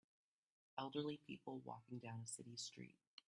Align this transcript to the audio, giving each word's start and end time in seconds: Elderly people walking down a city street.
Elderly 0.79 1.17
people 1.27 1.59
walking 1.59 1.99
down 1.99 2.21
a 2.23 2.27
city 2.27 2.55
street. 2.57 2.95